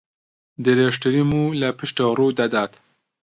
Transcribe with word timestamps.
درێژترین 0.65 1.25
موو 1.31 1.57
لە 1.61 1.69
پشتەوە 1.77 2.13
ڕوو 2.19 2.35
دەدات 2.39 2.71